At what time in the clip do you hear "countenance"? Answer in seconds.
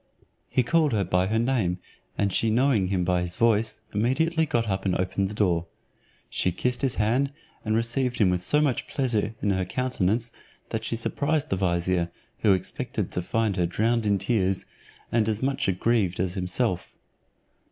9.63-10.31